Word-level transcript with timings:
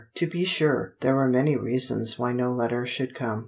To 0.15 0.25
be 0.25 0.45
sure, 0.45 0.95
there 1.01 1.13
were 1.13 1.27
many 1.27 1.55
reasons 1.55 2.17
why 2.17 2.33
no 2.33 2.51
letter 2.51 2.87
should 2.87 3.13
come. 3.13 3.39